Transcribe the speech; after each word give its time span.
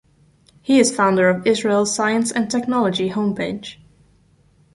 He 0.63 0.79
is 0.79 0.95
founder 0.95 1.29
of 1.29 1.45
Israel 1.45 1.85
Science 1.85 2.31
and 2.31 2.49
Technology 2.49 3.11
Homepage. 3.11 3.75